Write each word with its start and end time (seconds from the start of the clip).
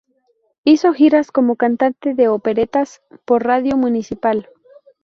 Hizo 0.63 0.93
giras 0.93 1.31
como 1.31 1.57
cantante 1.57 2.15
de 2.15 2.27
operetas 2.27 3.03
por 3.23 3.43
Radio 3.45 3.77
Municipal. 3.77 4.49